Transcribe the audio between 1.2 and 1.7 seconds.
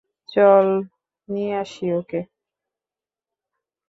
নিয়ে